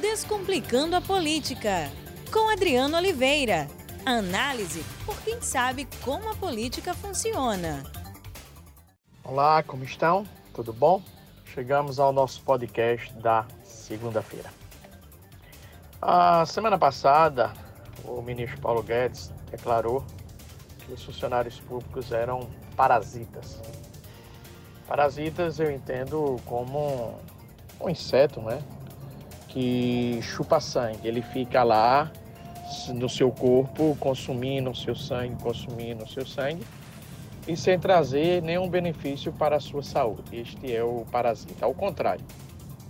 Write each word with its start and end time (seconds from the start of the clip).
Descomplicando 0.00 0.94
a 0.94 1.00
Política, 1.00 1.90
com 2.30 2.50
Adriano 2.50 2.98
Oliveira. 2.98 3.66
Análise 4.04 4.84
por 5.06 5.18
quem 5.22 5.40
sabe 5.40 5.88
como 6.04 6.30
a 6.30 6.34
política 6.34 6.92
funciona. 6.92 7.82
Olá, 9.24 9.62
como 9.62 9.84
estão? 9.84 10.26
Tudo 10.52 10.70
bom? 10.70 11.02
Chegamos 11.46 11.98
ao 11.98 12.12
nosso 12.12 12.42
podcast 12.42 13.10
da 13.14 13.46
segunda-feira. 13.64 14.50
A 16.00 16.44
semana 16.44 16.76
passada, 16.76 17.54
o 18.04 18.20
ministro 18.20 18.60
Paulo 18.60 18.82
Guedes 18.82 19.32
declarou 19.50 20.04
que 20.80 20.92
os 20.92 21.02
funcionários 21.02 21.58
públicos 21.60 22.12
eram 22.12 22.50
parasitas. 22.76 23.58
Parasitas 24.86 25.58
eu 25.58 25.70
entendo 25.70 26.36
como 26.44 27.18
um 27.80 27.88
inseto, 27.88 28.42
né? 28.42 28.62
Que 29.56 30.20
chupa 30.20 30.60
sangue. 30.60 31.08
Ele 31.08 31.22
fica 31.22 31.62
lá 31.62 32.12
no 32.88 33.08
seu 33.08 33.32
corpo, 33.32 33.96
consumindo 33.98 34.68
o 34.68 34.74
seu 34.74 34.94
sangue, 34.94 35.42
consumindo 35.42 36.04
o 36.04 36.08
seu 36.08 36.26
sangue, 36.26 36.62
e 37.48 37.56
sem 37.56 37.78
trazer 37.78 38.42
nenhum 38.42 38.68
benefício 38.68 39.32
para 39.32 39.56
a 39.56 39.60
sua 39.60 39.82
saúde. 39.82 40.24
Este 40.36 40.74
é 40.74 40.84
o 40.84 41.06
parasita. 41.10 41.64
Ao 41.64 41.72
contrário, 41.72 42.22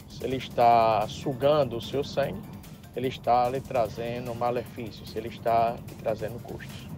se 0.08 0.24
ele 0.24 0.38
está 0.38 1.06
sugando 1.06 1.76
o 1.76 1.80
seu 1.80 2.02
sangue, 2.02 2.40
ele 2.96 3.06
está 3.06 3.48
lhe 3.48 3.60
trazendo 3.60 4.34
malefícios, 4.34 5.14
ele 5.14 5.28
está 5.28 5.76
lhe 5.88 5.94
trazendo 6.02 6.42
custos. 6.42 6.88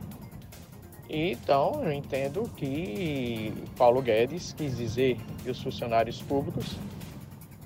Então, 1.10 1.82
eu 1.84 1.92
entendo 1.92 2.50
que 2.56 3.52
Paulo 3.76 4.00
Guedes 4.00 4.54
quis 4.54 4.78
dizer 4.78 5.18
que 5.42 5.50
os 5.50 5.60
funcionários 5.60 6.22
públicos 6.22 6.78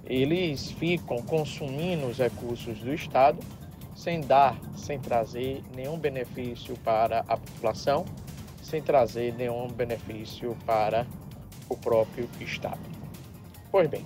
eles 0.06 0.70
ficam 0.72 1.18
consumindo 1.22 2.06
os 2.06 2.18
recursos 2.18 2.78
do 2.80 2.92
Estado 2.92 3.38
sem 3.94 4.20
dar, 4.20 4.58
sem 4.74 4.98
trazer 4.98 5.62
nenhum 5.74 5.98
benefício 5.98 6.76
para 6.78 7.20
a 7.28 7.36
população, 7.36 8.04
sem 8.62 8.82
trazer 8.82 9.34
nenhum 9.34 9.68
benefício 9.68 10.56
para 10.66 11.06
o 11.68 11.76
próprio 11.76 12.28
Estado. 12.40 12.80
Pois 13.70 13.88
bem, 13.88 14.04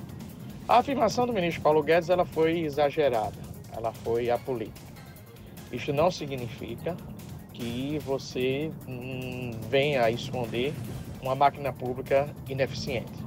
a 0.69 0.79
afirmação 0.79 1.27
do 1.27 1.33
ministro 1.33 1.63
Paulo 1.63 1.83
Guedes 1.83 2.11
ela 2.11 2.25
foi 2.25 2.61
exagerada, 2.61 3.39
ela 3.75 3.93
foi 3.93 4.31
apolítica. 4.31 4.95
Isto 5.73 5.93
não 5.93 6.11
significa 6.11 6.97
que 7.53 7.99
você 8.05 8.71
hum, 8.87 9.53
venha 9.71 10.05
a 10.05 10.11
esconder 10.11 10.75
uma 11.23 11.35
máquina 11.35 11.73
pública 11.73 12.29
ineficiente. 12.49 13.26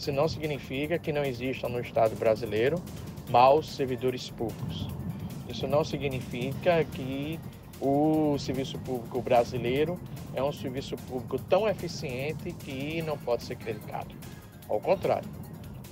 Isso 0.00 0.12
não 0.12 0.26
significa 0.26 0.98
que 0.98 1.12
não 1.12 1.22
existam 1.22 1.68
no 1.68 1.78
Estado 1.78 2.16
brasileiro 2.16 2.82
maus 3.28 3.68
servidores 3.68 4.30
públicos. 4.30 4.88
Isso 5.46 5.68
não 5.68 5.84
significa 5.84 6.82
que 6.84 7.38
o 7.78 8.34
serviço 8.38 8.78
público 8.78 9.20
brasileiro 9.20 10.00
é 10.34 10.42
um 10.42 10.52
serviço 10.52 10.96
público 10.96 11.38
tão 11.38 11.68
eficiente 11.68 12.50
que 12.50 13.02
não 13.02 13.18
pode 13.18 13.42
ser 13.42 13.56
criticado. 13.56 14.14
Ao 14.70 14.80
contrário, 14.80 15.28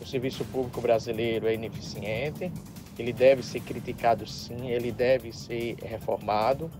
o 0.01 0.07
serviço 0.07 0.43
público 0.47 0.81
brasileiro 0.81 1.47
é 1.47 1.53
ineficiente, 1.53 2.51
ele 2.99 3.13
deve 3.13 3.43
ser 3.43 3.61
criticado 3.61 4.27
sim, 4.27 4.71
ele 4.71 4.91
deve 4.91 5.35
ser 5.35 5.77
reformado. 5.83 6.71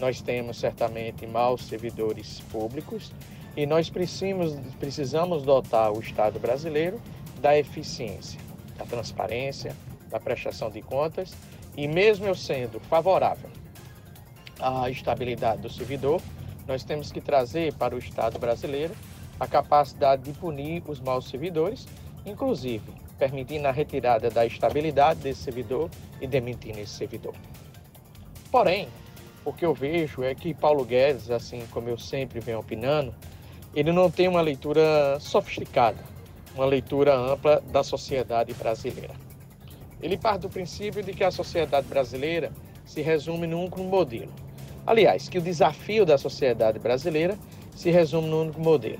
Nós 0.00 0.20
temos 0.20 0.58
certamente 0.58 1.28
maus 1.28 1.64
servidores 1.64 2.40
públicos 2.50 3.12
e 3.56 3.66
nós 3.66 3.90
precisamos, 3.90 4.54
precisamos 4.78 5.42
dotar 5.42 5.92
o 5.92 6.00
Estado 6.00 6.38
brasileiro 6.38 7.00
da 7.40 7.56
eficiência, 7.56 8.40
da 8.76 8.84
transparência, 8.84 9.74
da 10.08 10.18
prestação 10.18 10.70
de 10.70 10.80
contas 10.80 11.32
e 11.76 11.86
mesmo 11.88 12.26
eu 12.26 12.34
sendo 12.34 12.80
favorável 12.80 13.50
à 14.60 14.88
estabilidade 14.90 15.62
do 15.62 15.70
servidor, 15.70 16.20
nós 16.66 16.84
temos 16.84 17.10
que 17.10 17.20
trazer 17.20 17.74
para 17.74 17.94
o 17.94 17.98
Estado 17.98 18.38
brasileiro 18.38 18.94
a 19.40 19.46
capacidade 19.46 20.22
de 20.22 20.32
punir 20.32 20.82
os 20.86 21.00
maus 21.00 21.28
servidores, 21.28 21.86
inclusive 22.24 23.02
permitindo 23.18 23.68
a 23.68 23.70
retirada 23.70 24.30
da 24.30 24.44
estabilidade 24.44 25.20
desse 25.20 25.42
servidor 25.42 25.88
e 26.20 26.26
demitindo 26.26 26.80
esse 26.80 26.92
servidor. 26.92 27.34
Porém, 28.50 28.88
o 29.44 29.52
que 29.52 29.64
eu 29.64 29.72
vejo 29.72 30.22
é 30.22 30.34
que 30.34 30.52
Paulo 30.52 30.84
Guedes, 30.84 31.30
assim 31.30 31.64
como 31.70 31.88
eu 31.88 31.96
sempre 31.96 32.40
venho 32.40 32.58
opinando, 32.58 33.14
ele 33.74 33.92
não 33.92 34.10
tem 34.10 34.28
uma 34.28 34.40
leitura 34.40 35.18
sofisticada, 35.20 35.98
uma 36.54 36.66
leitura 36.66 37.16
ampla 37.16 37.62
da 37.72 37.82
sociedade 37.82 38.52
brasileira. 38.54 39.14
Ele 40.02 40.16
parte 40.16 40.42
do 40.42 40.50
princípio 40.50 41.02
de 41.02 41.12
que 41.12 41.24
a 41.24 41.30
sociedade 41.30 41.86
brasileira 41.86 42.52
se 42.84 43.00
resume 43.00 43.46
num 43.46 43.60
único 43.60 43.80
modelo. 43.82 44.32
Aliás, 44.86 45.28
que 45.28 45.38
o 45.38 45.42
desafio 45.42 46.04
da 46.04 46.18
sociedade 46.18 46.78
brasileira 46.78 47.38
se 47.74 47.90
resume 47.90 48.28
num 48.28 48.42
único 48.42 48.60
modelo, 48.60 48.98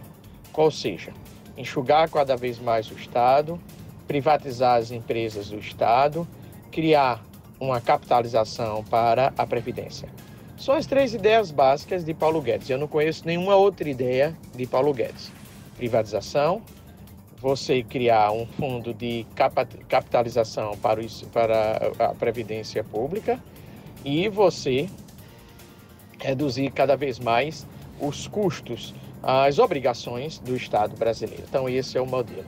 qual 0.52 0.70
seja, 0.70 1.12
enxugar 1.56 2.08
cada 2.08 2.36
vez 2.36 2.58
mais 2.58 2.90
o 2.90 2.94
Estado, 2.94 3.60
privatizar 4.06 4.78
as 4.78 4.90
empresas 4.90 5.50
do 5.50 5.58
Estado, 5.58 6.26
criar 6.70 7.22
uma 7.60 7.80
capitalização 7.80 8.82
para 8.84 9.32
a 9.36 9.46
Previdência. 9.46 10.08
São 10.62 10.76
as 10.76 10.86
três 10.86 11.12
ideias 11.12 11.50
básicas 11.50 12.04
de 12.04 12.14
Paulo 12.14 12.40
Guedes. 12.40 12.70
Eu 12.70 12.78
não 12.78 12.86
conheço 12.86 13.26
nenhuma 13.26 13.56
outra 13.56 13.90
ideia 13.90 14.32
de 14.54 14.64
Paulo 14.64 14.94
Guedes. 14.94 15.32
Privatização, 15.76 16.62
você 17.40 17.82
criar 17.82 18.30
um 18.30 18.46
fundo 18.46 18.94
de 18.94 19.26
capitalização 19.88 20.78
para, 20.78 21.00
o, 21.00 21.26
para 21.32 21.94
a 21.98 22.14
previdência 22.14 22.84
pública 22.84 23.42
e 24.04 24.28
você 24.28 24.88
reduzir 26.20 26.70
cada 26.70 26.94
vez 26.96 27.18
mais 27.18 27.66
os 28.00 28.28
custos, 28.28 28.94
as 29.20 29.58
obrigações 29.58 30.38
do 30.38 30.54
Estado 30.54 30.94
brasileiro. 30.96 31.42
Então 31.48 31.68
esse 31.68 31.98
é 31.98 32.00
o 32.00 32.06
modelo. 32.06 32.46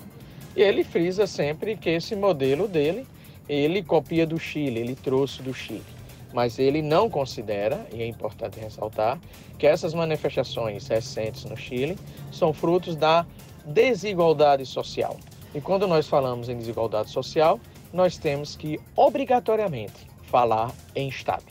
E 0.55 0.63
ele 0.63 0.85
frisa 0.85 1.27
sempre 1.27 1.77
que 1.77 1.91
esse 1.91 2.15
modelo 2.15 2.69
dele, 2.69 3.09
ele 3.49 3.83
copia 3.83 4.25
do 4.25 4.39
Chile, 4.39 4.79
ele 4.79 4.95
trouxe 4.95 5.43
do 5.43 5.53
Chile 5.53 5.94
mas 6.35 6.59
ele 6.59 6.83
não 6.83 7.09
considera, 7.09 7.87
e 7.93 8.03
é 8.03 8.07
importante 8.07 8.59
ressaltar, 8.59 9.21
que 9.57 9.69
essas 9.69 9.95
manifestações 9.95 10.89
recentes 10.89 11.45
no 11.45 11.57
Chile 11.57 11.97
são 12.33 12.53
frutos 12.53 12.97
da 12.97 13.25
desigualdade 13.65 14.67
social. 14.67 15.17
E 15.55 15.61
quando 15.61 15.87
nós 15.87 16.09
falamos 16.09 16.49
em 16.49 16.59
desigualdade 16.59 17.09
social, 17.09 17.61
nós 17.93 18.19
temos 18.19 18.57
que 18.57 18.81
obrigatoriamente 18.97 20.09
falar 20.25 20.73
em 20.97 21.07
Estado. 21.07 21.45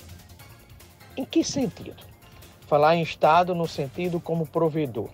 Em 1.16 1.24
que 1.24 1.46
sentido? 1.46 2.04
Falar 2.68 2.98
em 2.98 3.02
Estado 3.02 3.56
no 3.56 3.70
sentido 3.70 4.20
como 4.20 4.46
provedor, 4.46 5.08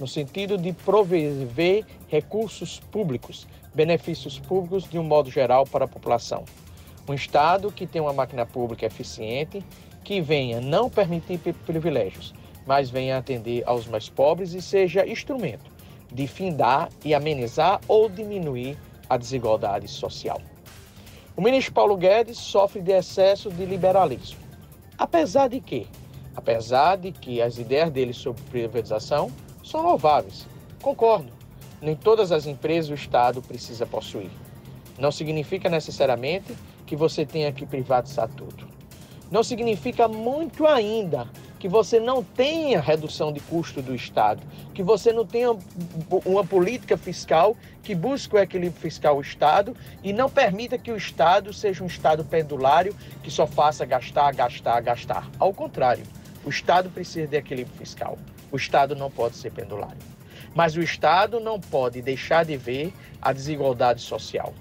no 0.00 0.08
sentido 0.08 0.58
de 0.58 0.72
prover 0.72 1.86
recursos 2.08 2.80
públicos, 2.90 3.46
benefícios 3.72 4.40
públicos 4.40 4.90
de 4.90 4.98
um 4.98 5.04
modo 5.04 5.30
geral 5.30 5.64
para 5.64 5.84
a 5.84 5.88
população 5.88 6.44
um 7.08 7.14
Estado 7.14 7.70
que 7.70 7.86
tenha 7.86 8.02
uma 8.04 8.12
máquina 8.12 8.46
pública 8.46 8.86
eficiente, 8.86 9.64
que 10.02 10.20
venha 10.20 10.60
não 10.60 10.88
permitir 10.88 11.38
privilégios, 11.66 12.34
mas 12.66 12.90
venha 12.90 13.18
atender 13.18 13.62
aos 13.66 13.86
mais 13.86 14.08
pobres 14.08 14.52
e 14.54 14.62
seja 14.62 15.06
instrumento 15.06 15.72
de 16.12 16.26
findar 16.26 16.88
e 17.04 17.14
amenizar 17.14 17.80
ou 17.88 18.08
diminuir 18.08 18.78
a 19.08 19.16
desigualdade 19.16 19.88
social. 19.88 20.40
O 21.36 21.42
ministro 21.42 21.74
Paulo 21.74 21.96
Guedes 21.96 22.38
sofre 22.38 22.80
de 22.80 22.92
excesso 22.92 23.50
de 23.50 23.64
liberalismo. 23.64 24.38
Apesar 24.96 25.48
de 25.48 25.60
que, 25.60 25.88
apesar 26.36 26.96
de 26.96 27.10
que 27.10 27.42
as 27.42 27.58
ideias 27.58 27.90
dele 27.90 28.12
sobre 28.12 28.42
privatização 28.44 29.30
são 29.64 29.82
louváveis, 29.82 30.46
concordo. 30.80 31.32
Nem 31.82 31.96
todas 31.96 32.30
as 32.30 32.46
empresas 32.46 32.90
o 32.90 32.94
Estado 32.94 33.42
precisa 33.42 33.84
possuir. 33.84 34.30
Não 34.96 35.10
significa 35.10 35.68
necessariamente 35.68 36.54
que 36.86 36.96
você 36.96 37.24
tenha 37.24 37.52
que 37.52 37.66
privatizar 37.66 38.28
tudo. 38.28 38.68
Não 39.30 39.42
significa 39.42 40.06
muito 40.06 40.66
ainda 40.66 41.28
que 41.58 41.68
você 41.68 41.98
não 41.98 42.22
tenha 42.22 42.78
redução 42.78 43.32
de 43.32 43.40
custo 43.40 43.80
do 43.80 43.94
Estado, 43.94 44.42
que 44.74 44.82
você 44.82 45.12
não 45.12 45.24
tenha 45.24 45.56
uma 46.26 46.44
política 46.44 46.94
fiscal 46.94 47.56
que 47.82 47.94
busque 47.94 48.36
o 48.36 48.38
equilíbrio 48.38 48.78
fiscal 48.78 49.16
do 49.16 49.22
Estado 49.22 49.74
e 50.02 50.12
não 50.12 50.28
permita 50.28 50.76
que 50.76 50.92
o 50.92 50.96
Estado 50.96 51.54
seja 51.54 51.82
um 51.82 51.86
Estado 51.86 52.22
pendulário 52.22 52.94
que 53.22 53.30
só 53.30 53.46
faça 53.46 53.86
gastar, 53.86 54.34
gastar, 54.34 54.80
gastar. 54.82 55.30
Ao 55.38 55.54
contrário, 55.54 56.04
o 56.44 56.50
Estado 56.50 56.90
precisa 56.90 57.26
de 57.26 57.36
equilíbrio 57.36 57.76
fiscal. 57.78 58.18
O 58.52 58.56
Estado 58.56 58.94
não 58.94 59.10
pode 59.10 59.36
ser 59.36 59.50
pendulário. 59.50 59.96
Mas 60.54 60.76
o 60.76 60.82
Estado 60.82 61.40
não 61.40 61.58
pode 61.58 62.02
deixar 62.02 62.44
de 62.44 62.58
ver 62.58 62.92
a 63.22 63.32
desigualdade 63.32 64.02
social. 64.02 64.52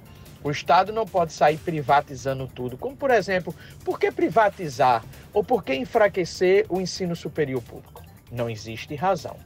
O 0.44 0.52
Estado 0.52 0.92
não 0.92 1.06
pode 1.06 1.32
sair 1.32 1.58
privatizando 1.58 2.48
tudo. 2.48 2.78
Como, 2.78 2.96
por 2.96 3.10
exemplo, 3.12 3.56
por 3.86 3.98
que 3.98 4.12
privatizar 4.12 5.04
ou 5.32 5.44
por 5.44 5.64
que 5.64 5.74
enfraquecer 5.74 6.66
o 6.68 6.82
ensino 6.82 7.16
superior 7.16 7.62
público? 7.62 8.04
Não 8.32 8.50
existe 8.50 8.94
razão. 8.96 9.38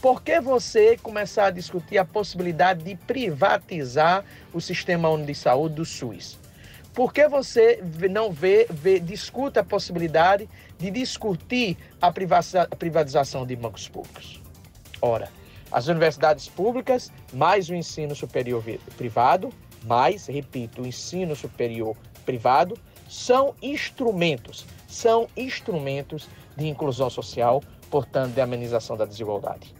Por 0.00 0.22
que 0.22 0.40
você 0.40 0.96
começar 0.96 1.46
a 1.46 1.50
discutir 1.50 1.98
a 1.98 2.04
possibilidade 2.06 2.82
de 2.82 2.94
privatizar 2.94 4.24
o 4.50 4.60
Sistema 4.60 5.10
Único 5.10 5.26
de 5.26 5.34
Saúde 5.34 5.74
do 5.74 5.84
SUS? 5.84 6.38
Por 6.94 7.12
que 7.12 7.28
você 7.28 7.82
não 8.10 8.32
vê, 8.32 8.66
vê 8.70 8.98
discuta 8.98 9.60
a 9.60 9.64
possibilidade 9.64 10.48
de 10.78 10.90
discutir 10.90 11.76
a 12.00 12.10
privatização 12.10 13.44
de 13.44 13.54
bancos 13.54 13.88
públicos? 13.88 14.40
Ora, 15.02 15.28
as 15.70 15.86
universidades 15.86 16.48
públicas, 16.48 17.12
mais 17.32 17.68
o 17.68 17.74
ensino 17.74 18.14
superior 18.16 18.64
privado, 18.96 19.52
mais, 19.84 20.26
repito, 20.26 20.82
o 20.82 20.86
ensino 20.86 21.34
superior 21.34 21.96
privado, 22.24 22.78
são 23.08 23.54
instrumentos, 23.60 24.66
são 24.86 25.26
instrumentos 25.36 26.28
de 26.56 26.68
inclusão 26.68 27.10
social, 27.10 27.62
portanto, 27.90 28.34
de 28.34 28.40
amenização 28.40 28.96
da 28.96 29.04
desigualdade. 29.04 29.74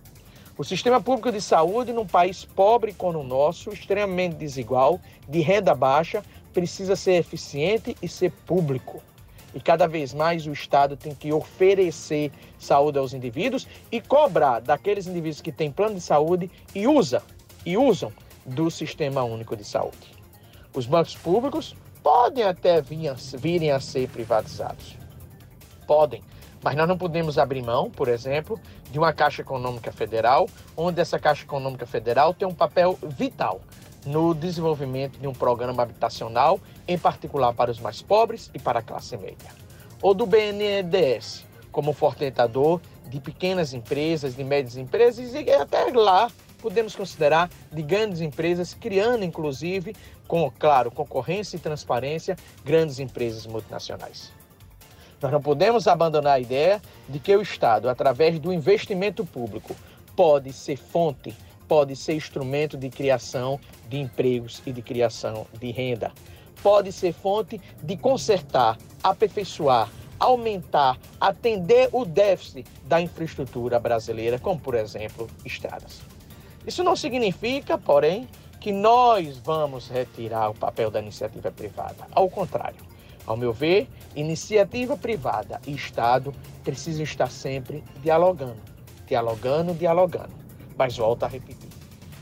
O 0.58 0.64
sistema 0.64 1.00
público 1.00 1.32
de 1.32 1.40
saúde, 1.40 1.92
num 1.92 2.06
país 2.06 2.44
pobre 2.44 2.92
como 2.92 3.20
o 3.20 3.24
nosso, 3.24 3.70
extremamente 3.70 4.34
desigual, 4.34 5.00
de 5.28 5.40
renda 5.40 5.74
baixa, 5.74 6.22
precisa 6.52 6.96
ser 6.96 7.12
eficiente 7.12 7.96
e 8.02 8.08
ser 8.08 8.30
público. 8.46 9.02
E 9.54 9.60
cada 9.60 9.86
vez 9.86 10.12
mais 10.12 10.46
o 10.46 10.52
Estado 10.52 10.96
tem 10.96 11.14
que 11.14 11.32
oferecer 11.32 12.30
saúde 12.58 12.98
aos 12.98 13.14
indivíduos 13.14 13.66
e 13.90 14.00
cobrar 14.00 14.60
daqueles 14.60 15.06
indivíduos 15.06 15.40
que 15.40 15.50
têm 15.50 15.72
plano 15.72 15.94
de 15.94 16.00
saúde 16.00 16.50
e 16.74 16.86
usa 16.86 17.22
e 17.64 17.76
usam 17.76 18.12
do 18.50 18.70
Sistema 18.70 19.22
Único 19.22 19.56
de 19.56 19.64
Saúde. 19.64 20.14
Os 20.74 20.86
bancos 20.86 21.16
públicos 21.16 21.74
podem 22.02 22.44
até 22.44 22.80
vir, 22.80 23.14
virem 23.38 23.70
a 23.70 23.80
ser 23.80 24.08
privatizados. 24.08 24.96
Podem, 25.86 26.22
mas 26.62 26.76
nós 26.76 26.88
não 26.88 26.98
podemos 26.98 27.38
abrir 27.38 27.62
mão, 27.62 27.90
por 27.90 28.08
exemplo, 28.08 28.60
de 28.90 28.98
uma 28.98 29.12
Caixa 29.12 29.42
Econômica 29.42 29.92
Federal, 29.92 30.48
onde 30.76 31.00
essa 31.00 31.18
Caixa 31.18 31.44
Econômica 31.44 31.86
Federal 31.86 32.34
tem 32.34 32.46
um 32.46 32.54
papel 32.54 32.98
vital 33.02 33.60
no 34.06 34.34
desenvolvimento 34.34 35.18
de 35.18 35.26
um 35.26 35.32
programa 35.32 35.82
habitacional, 35.82 36.60
em 36.88 36.98
particular 36.98 37.52
para 37.52 37.70
os 37.70 37.78
mais 37.78 38.00
pobres 38.02 38.50
e 38.54 38.58
para 38.58 38.78
a 38.78 38.82
classe 38.82 39.16
média. 39.16 39.50
Ou 40.00 40.14
do 40.14 40.26
BNDES, 40.26 41.44
como 41.70 41.92
fortalecedor 41.92 42.80
de 43.08 43.20
pequenas 43.20 43.74
empresas, 43.74 44.34
de 44.34 44.44
médias 44.44 44.76
empresas 44.76 45.34
e 45.34 45.50
até 45.50 45.84
lá 45.92 46.30
podemos 46.60 46.94
considerar 46.94 47.50
de 47.72 47.82
grandes 47.82 48.20
empresas, 48.20 48.74
criando 48.74 49.24
inclusive, 49.24 49.96
com, 50.28 50.50
claro, 50.50 50.90
concorrência 50.90 51.56
e 51.56 51.60
transparência, 51.60 52.36
grandes 52.64 52.98
empresas 52.98 53.46
multinacionais. 53.46 54.32
Nós 55.20 55.32
não 55.32 55.42
podemos 55.42 55.86
abandonar 55.86 56.34
a 56.34 56.40
ideia 56.40 56.80
de 57.08 57.18
que 57.18 57.34
o 57.34 57.42
Estado, 57.42 57.88
através 57.88 58.38
do 58.38 58.52
investimento 58.52 59.24
público, 59.24 59.74
pode 60.14 60.52
ser 60.52 60.76
fonte 60.76 61.34
pode 61.70 61.94
ser 61.94 62.14
instrumento 62.14 62.76
de 62.76 62.90
criação 62.90 63.60
de 63.88 64.00
empregos 64.00 64.60
e 64.66 64.72
de 64.72 64.82
criação 64.82 65.46
de 65.56 65.70
renda. 65.70 66.10
Pode 66.64 66.90
ser 66.90 67.12
fonte 67.12 67.60
de 67.80 67.96
consertar, 67.96 68.76
aperfeiçoar, 69.04 69.88
aumentar, 70.18 70.98
atender 71.20 71.88
o 71.92 72.04
déficit 72.04 72.66
da 72.86 73.00
infraestrutura 73.00 73.78
brasileira, 73.78 74.36
como 74.36 74.58
por 74.58 74.74
exemplo, 74.74 75.30
estradas. 75.44 76.00
Isso 76.66 76.84
não 76.84 76.94
significa, 76.94 77.78
porém, 77.78 78.28
que 78.60 78.70
nós 78.72 79.38
vamos 79.38 79.88
retirar 79.88 80.50
o 80.50 80.54
papel 80.54 80.90
da 80.90 81.00
iniciativa 81.00 81.50
privada. 81.50 82.06
Ao 82.12 82.28
contrário, 82.28 82.84
ao 83.26 83.36
meu 83.36 83.52
ver, 83.52 83.88
iniciativa 84.14 84.96
privada 84.96 85.60
e 85.66 85.72
Estado 85.72 86.34
precisam 86.62 87.02
estar 87.02 87.30
sempre 87.30 87.82
dialogando, 88.02 88.60
dialogando, 89.06 89.72
dialogando. 89.72 90.32
Mas 90.76 90.96
volto 90.96 91.24
a 91.24 91.28
repetir: 91.28 91.70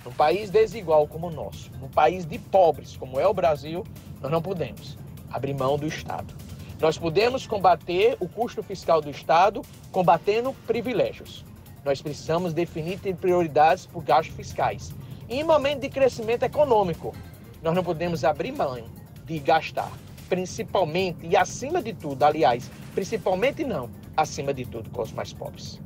num 0.04 0.12
país 0.12 0.50
desigual 0.50 1.08
como 1.08 1.26
o 1.26 1.30
nosso, 1.30 1.70
num 1.80 1.88
país 1.88 2.24
de 2.24 2.38
pobres 2.38 2.96
como 2.96 3.18
é 3.18 3.26
o 3.26 3.34
Brasil, 3.34 3.84
nós 4.20 4.30
não 4.30 4.40
podemos 4.40 4.96
abrir 5.30 5.54
mão 5.54 5.76
do 5.76 5.86
Estado. 5.86 6.34
Nós 6.80 6.96
podemos 6.96 7.46
combater 7.46 8.16
o 8.20 8.28
custo 8.28 8.62
fiscal 8.62 9.00
do 9.00 9.10
Estado 9.10 9.62
combatendo 9.90 10.52
privilégios. 10.66 11.44
Nós 11.88 12.02
precisamos 12.02 12.52
definir 12.52 12.98
prioridades 13.18 13.86
por 13.86 14.04
gastos 14.04 14.36
fiscais. 14.36 14.92
Em 15.26 15.42
momento 15.42 15.80
de 15.80 15.88
crescimento 15.88 16.42
econômico, 16.42 17.14
nós 17.62 17.74
não 17.74 17.82
podemos 17.82 18.24
abrir 18.24 18.52
mão 18.52 18.84
de 19.24 19.38
gastar, 19.38 19.90
principalmente 20.28 21.26
e 21.26 21.34
acima 21.34 21.80
de 21.80 21.94
tudo, 21.94 22.22
aliás, 22.24 22.70
principalmente 22.94 23.64
não, 23.64 23.88
acima 24.14 24.52
de 24.52 24.66
tudo 24.66 24.90
com 24.90 25.00
os 25.00 25.12
mais 25.12 25.32
pobres. 25.32 25.80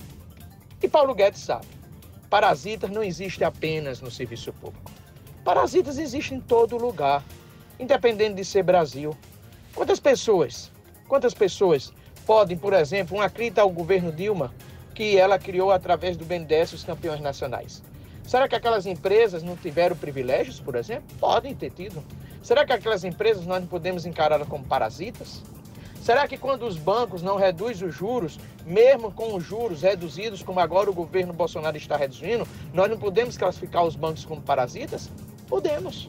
E 0.82 0.88
Paulo 0.88 1.14
Guedes 1.14 1.40
sabe. 1.40 1.69
Parasitas 2.28 2.90
não 2.90 3.05
existem 3.05 3.46
apenas 3.46 4.00
no 4.00 4.10
serviço 4.10 4.52
público. 4.55 4.90
Parasitas 5.44 5.98
existem 5.98 6.38
em 6.38 6.40
todo 6.40 6.76
lugar, 6.76 7.22
independente 7.78 8.34
de 8.34 8.44
ser 8.44 8.64
Brasil. 8.64 9.16
Quantas 9.72 10.00
pessoas, 10.00 10.69
quantas 11.06 11.32
pessoas 11.32 11.93
podem, 12.26 12.56
por 12.56 12.72
exemplo, 12.72 13.16
uma 13.16 13.31
crítica 13.31 13.62
ao 13.62 13.70
governo 13.70 14.10
Dilma, 14.10 14.52
que 14.94 15.17
ela 15.17 15.39
criou 15.39 15.71
através 15.71 16.17
do 16.17 16.25
BNDES 16.25 16.73
os 16.73 16.85
campeões 16.85 17.21
nacionais? 17.21 17.83
Será 18.25 18.49
que 18.49 18.55
aquelas 18.55 18.87
empresas 18.87 19.43
não 19.43 19.56
tiveram 19.56 19.97
privilégios, 19.97 20.61
por 20.61 20.77
exemplo? 20.77 21.05
Podem 21.19 21.55
ter 21.55 21.71
tido. 21.71 22.03
Será 22.43 22.65
que 22.65 22.73
aquelas 22.73 23.05
empresas 23.05 23.47
nós 23.47 23.61
não 23.61 23.69
podemos 23.69 24.06
encará-las 24.06 24.49
como 24.49 24.65
parasitas? 24.65 25.43
Será 26.03 26.27
que 26.27 26.37
quando 26.37 26.67
os 26.67 26.77
bancos 26.77 27.23
não 27.23 27.37
reduzem 27.37 27.87
os 27.87 27.94
juros, 27.94 28.39
mesmo 28.67 29.12
com 29.12 29.37
os 29.37 29.44
juros 29.44 29.83
reduzidos, 29.83 30.43
como 30.43 30.59
agora 30.59 30.91
o 30.91 30.94
governo 30.94 31.33
Bolsonaro 31.33 31.77
está 31.77 31.97
reduzindo, 31.97 32.47
nós 32.75 32.91
não 32.91 32.99
podemos 32.99 33.37
classificar 33.37 33.85
os 33.85 33.94
bancos 33.94 34.25
como 34.25 34.41
parasitas? 34.43 35.09
Podemos. 35.49 36.09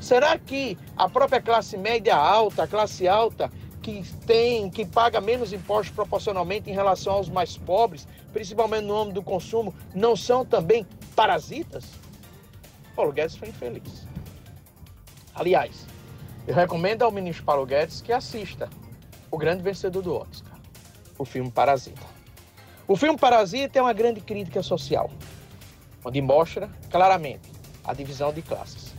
Será 0.00 0.38
que 0.38 0.78
a 0.96 1.08
própria 1.08 1.40
classe 1.42 1.76
média 1.76 2.14
alta, 2.14 2.62
a 2.62 2.66
classe 2.68 3.08
alta, 3.08 3.50
que 3.82 4.02
tem, 4.26 4.68
que 4.70 4.84
paga 4.84 5.20
menos 5.20 5.52
impostos 5.52 5.94
proporcionalmente 5.94 6.70
em 6.70 6.74
relação 6.74 7.14
aos 7.14 7.28
mais 7.28 7.56
pobres, 7.56 8.06
principalmente 8.32 8.84
no 8.84 8.96
âmbito 8.96 9.14
do 9.14 9.22
consumo, 9.22 9.74
não 9.94 10.14
são 10.16 10.44
também 10.44 10.86
parasitas? 11.14 11.84
Paulo 12.94 13.12
Guedes 13.12 13.36
foi 13.36 13.48
infeliz. 13.48 14.06
Aliás, 15.34 15.86
eu 16.46 16.54
recomendo 16.54 17.02
ao 17.02 17.12
ministro 17.12 17.44
Paulo 17.44 17.64
Guedes 17.64 18.00
que 18.00 18.12
assista 18.12 18.68
o 19.30 19.38
grande 19.38 19.62
vencedor 19.62 20.02
do 20.02 20.14
Oscar, 20.14 20.58
o 21.18 21.24
filme 21.24 21.50
Parasita. 21.50 22.06
O 22.86 22.96
filme 22.96 23.18
Parasita 23.18 23.78
é 23.78 23.82
uma 23.82 23.92
grande 23.92 24.20
crítica 24.20 24.62
social, 24.62 25.10
onde 26.04 26.20
mostra 26.20 26.70
claramente 26.90 27.50
a 27.84 27.94
divisão 27.94 28.32
de 28.32 28.42
classes, 28.42 28.94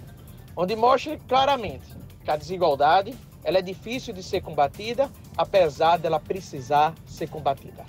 onde 0.55 0.75
mostra 0.75 1.19
claramente 1.27 1.85
que 2.23 2.31
a 2.31 2.35
desigualdade 2.35 3.15
ela 3.49 3.57
é 3.57 3.63
difícil 3.63 4.13
de 4.13 4.21
ser 4.21 4.41
combatida, 4.41 5.09
apesar 5.35 5.97
dela 5.97 6.19
precisar 6.19 6.93
ser 7.07 7.27
combatida. 7.27 7.83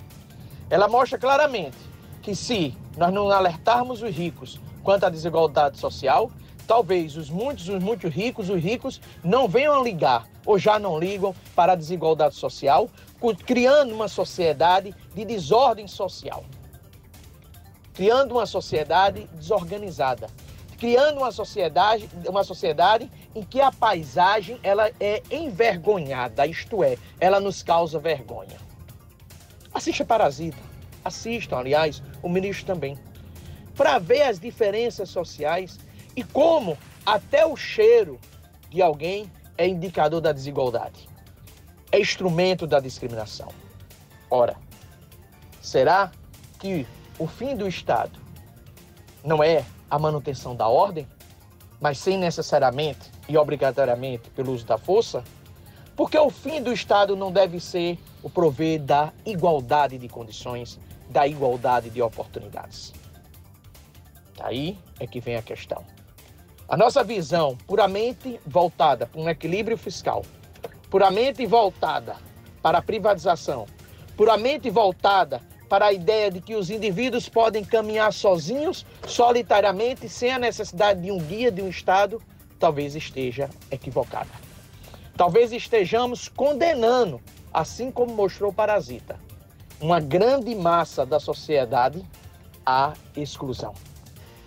Ela 0.71 0.87
mostra 0.87 1.19
claramente 1.19 1.77
que 2.19 2.35
se 2.35 2.75
nós 2.97 3.13
não 3.13 3.29
alertarmos 3.29 4.01
os 4.01 4.09
ricos 4.09 4.59
quanto 4.83 5.05
à 5.05 5.09
desigualdade 5.09 5.77
social, 5.77 6.31
talvez 6.65 7.15
os 7.15 7.29
muitos, 7.29 7.69
os 7.69 7.79
muito 7.79 8.07
ricos, 8.07 8.49
os 8.49 8.59
ricos 8.59 8.99
não 9.23 9.47
venham 9.47 9.83
ligar 9.83 10.27
ou 10.47 10.57
já 10.57 10.79
não 10.79 10.97
ligam 10.97 11.35
para 11.55 11.73
a 11.73 11.75
desigualdade 11.75 12.33
social, 12.33 12.89
criando 13.45 13.93
uma 13.93 14.07
sociedade 14.07 14.95
de 15.13 15.23
desordem 15.23 15.87
social. 15.87 16.43
Criando 17.93 18.31
uma 18.31 18.47
sociedade 18.47 19.29
desorganizada, 19.35 20.27
criando 20.81 21.19
uma 21.19 21.31
sociedade, 21.31 22.09
uma 22.27 22.43
sociedade 22.43 23.07
em 23.35 23.43
que 23.43 23.61
a 23.61 23.71
paisagem 23.71 24.59
ela 24.63 24.89
é 24.99 25.21
envergonhada, 25.29 26.47
isto 26.47 26.83
é, 26.83 26.97
ela 27.19 27.39
nos 27.39 27.61
causa 27.61 27.99
vergonha. 27.99 28.57
Assista 29.71 30.03
Parasita, 30.03 30.57
assistam, 31.05 31.59
aliás, 31.59 32.01
o 32.23 32.27
ministro 32.27 32.65
também, 32.65 32.97
para 33.77 33.99
ver 33.99 34.23
as 34.23 34.39
diferenças 34.39 35.09
sociais 35.09 35.79
e 36.15 36.23
como 36.23 36.75
até 37.05 37.45
o 37.45 37.55
cheiro 37.55 38.19
de 38.71 38.81
alguém 38.81 39.31
é 39.59 39.67
indicador 39.67 40.19
da 40.19 40.31
desigualdade, 40.31 41.07
é 41.91 41.99
instrumento 41.99 42.65
da 42.65 42.79
discriminação. 42.79 43.49
Ora, 44.31 44.55
será 45.61 46.11
que 46.57 46.87
o 47.19 47.27
fim 47.27 47.55
do 47.55 47.67
Estado 47.67 48.19
não 49.23 49.43
é 49.43 49.63
a 49.91 49.99
manutenção 49.99 50.55
da 50.55 50.69
ordem, 50.69 51.05
mas 51.81 51.97
sem 51.97 52.17
necessariamente 52.17 53.11
e 53.27 53.37
obrigatoriamente 53.37 54.29
pelo 54.29 54.53
uso 54.53 54.65
da 54.65 54.77
força? 54.77 55.21
Porque 55.97 56.17
o 56.17 56.29
fim 56.29 56.63
do 56.63 56.71
Estado 56.71 57.15
não 57.15 57.29
deve 57.29 57.59
ser 57.59 57.99
o 58.23 58.29
prover 58.29 58.81
da 58.81 59.11
igualdade 59.25 59.97
de 59.97 60.07
condições, 60.07 60.79
da 61.09 61.27
igualdade 61.27 61.89
de 61.89 62.01
oportunidades. 62.01 62.93
Daí 64.37 64.79
é 64.97 65.05
que 65.05 65.19
vem 65.19 65.35
a 65.35 65.41
questão. 65.41 65.83
A 66.69 66.77
nossa 66.77 67.03
visão 67.03 67.57
puramente 67.67 68.39
voltada 68.45 69.05
para 69.05 69.19
um 69.19 69.29
equilíbrio 69.29 69.77
fiscal, 69.77 70.23
puramente 70.89 71.45
voltada 71.45 72.15
para 72.61 72.77
a 72.77 72.81
privatização, 72.81 73.67
puramente 74.15 74.69
voltada 74.69 75.41
para 75.71 75.85
a 75.85 75.93
ideia 75.93 76.29
de 76.29 76.41
que 76.41 76.53
os 76.53 76.69
indivíduos 76.69 77.29
podem 77.29 77.63
caminhar 77.63 78.11
sozinhos, 78.11 78.85
solitariamente, 79.07 80.09
sem 80.09 80.29
a 80.29 80.37
necessidade 80.37 81.01
de 81.01 81.09
um 81.09 81.17
guia 81.17 81.49
de 81.49 81.61
um 81.61 81.69
Estado, 81.69 82.21
talvez 82.59 82.93
esteja 82.93 83.49
equivocada. 83.71 84.27
Talvez 85.15 85.53
estejamos 85.53 86.27
condenando, 86.27 87.21
assim 87.53 87.89
como 87.89 88.13
mostrou 88.13 88.51
Parasita, 88.51 89.17
uma 89.79 90.01
grande 90.01 90.53
massa 90.53 91.05
da 91.05 91.21
sociedade 91.21 92.05
à 92.65 92.91
exclusão. 93.15 93.73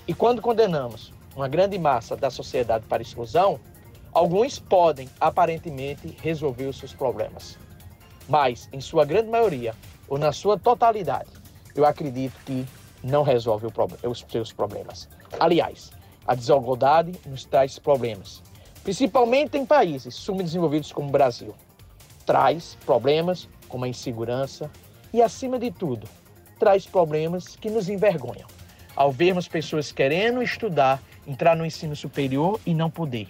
E 0.07 0.13
quando 0.13 0.43
condenamos 0.43 1.11
uma 1.35 1.49
grande 1.49 1.79
massa 1.79 2.15
da 2.15 2.29
sociedade 2.29 2.85
para 2.87 3.01
exclusão, 3.01 3.59
alguns 4.13 4.59
podem 4.59 5.09
aparentemente 5.19 6.15
resolver 6.21 6.67
os 6.67 6.77
seus 6.77 6.93
problemas. 6.93 7.59
Mas, 8.29 8.69
em 8.75 8.81
sua 8.83 9.07
grande 9.07 9.31
maioria, 9.31 9.75
ou 10.09 10.19
na 10.19 10.33
sua 10.33 10.59
totalidade, 10.59 11.31
eu 11.75 11.85
acredito 11.85 12.35
que 12.45 12.67
não 13.03 13.23
resolve 13.23 13.67
os 14.03 14.25
seus 14.29 14.53
problemas. 14.53 15.09
Aliás, 15.39 15.91
a 16.27 16.35
desigualdade 16.35 17.13
nos 17.27 17.45
traz 17.45 17.79
problemas, 17.79 18.43
principalmente 18.83 19.59
em 19.59 19.67
países 19.67 20.15
subdesenvolvidos 20.15 20.93
como 20.93 21.09
o 21.09 21.13
Brasil. 21.13 21.55
Traz 22.25 22.77
problemas 22.87 23.49
como 23.69 23.85
a 23.85 23.89
insegurança 23.89 24.71
e, 25.13 25.21
acima 25.21 25.59
de 25.59 25.71
tudo, 25.71 26.09
traz 26.59 26.87
problemas 26.87 27.57
que 27.57 27.69
nos 27.69 27.89
envergonham. 27.89 28.49
Ao 28.97 29.13
vermos 29.13 29.47
pessoas 29.49 29.93
querendo 29.93 30.43
estudar, 30.43 31.03
entrar 31.27 31.57
no 31.57 31.67
ensino 31.67 31.95
superior 31.95 32.61
e 32.65 32.73
não 32.73 32.89
poder. 32.89 33.29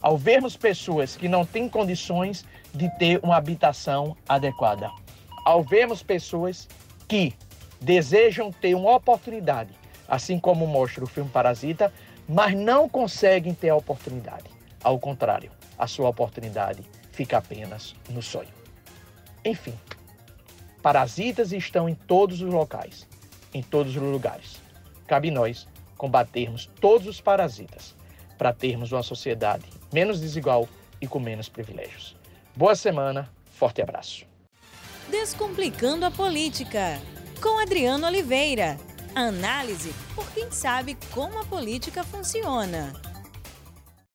Ao 0.00 0.18
vermos 0.18 0.56
pessoas 0.56 1.16
que 1.16 1.28
não 1.28 1.46
têm 1.46 1.68
condições 1.68 2.44
de 2.74 2.90
ter 2.98 3.20
uma 3.22 3.36
habitação 3.36 4.16
adequada. 4.28 4.90
Ao 5.48 5.62
vermos 5.62 6.02
pessoas 6.02 6.68
que 7.08 7.32
desejam 7.80 8.52
ter 8.52 8.74
uma 8.74 8.94
oportunidade, 8.94 9.72
assim 10.06 10.38
como 10.38 10.66
mostra 10.66 11.02
o 11.02 11.06
filme 11.06 11.30
Parasita, 11.30 11.90
mas 12.28 12.54
não 12.54 12.86
conseguem 12.86 13.54
ter 13.54 13.70
a 13.70 13.74
oportunidade. 13.74 14.44
Ao 14.84 14.98
contrário, 14.98 15.50
a 15.78 15.86
sua 15.86 16.10
oportunidade 16.10 16.82
fica 17.12 17.38
apenas 17.38 17.94
no 18.10 18.20
sonho. 18.20 18.52
Enfim, 19.42 19.72
parasitas 20.82 21.50
estão 21.50 21.88
em 21.88 21.94
todos 21.94 22.42
os 22.42 22.52
locais, 22.52 23.08
em 23.54 23.62
todos 23.62 23.96
os 23.96 24.02
lugares. 24.02 24.60
Cabe 25.06 25.30
nós 25.30 25.66
combatermos 25.96 26.66
todos 26.78 27.06
os 27.06 27.22
parasitas 27.22 27.94
para 28.36 28.52
termos 28.52 28.92
uma 28.92 29.02
sociedade 29.02 29.64
menos 29.90 30.20
desigual 30.20 30.68
e 31.00 31.06
com 31.06 31.18
menos 31.18 31.48
privilégios. 31.48 32.14
Boa 32.54 32.76
semana, 32.76 33.32
forte 33.50 33.80
abraço. 33.80 34.27
Descomplicando 35.10 36.04
a 36.04 36.10
política 36.10 37.00
com 37.40 37.58
Adriano 37.58 38.06
Oliveira. 38.06 38.78
Análise 39.14 39.94
por 40.14 40.30
quem 40.32 40.50
sabe 40.50 40.98
como 41.12 41.38
a 41.38 41.44
política 41.44 42.04
funciona. 42.04 42.92